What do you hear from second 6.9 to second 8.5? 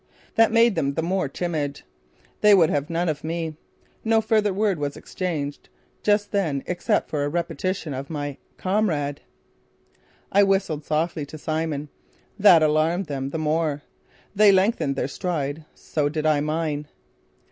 for a repetition of my